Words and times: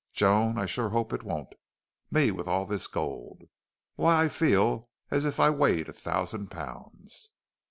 Joan, 0.13 0.57
I 0.57 0.65
sure 0.65 0.89
hope 0.89 1.13
it 1.13 1.21
won't. 1.21 1.53
Me 2.09 2.31
with 2.31 2.47
all 2.47 2.65
this 2.65 2.87
gold. 2.87 3.43
Why, 3.97 4.23
I 4.23 4.29
feel 4.29 4.89
as 5.11 5.25
if 5.25 5.39
I 5.39 5.51
weighed 5.51 5.89
a 5.89 5.93
thousand 5.93 6.47
pounds." 6.49 7.29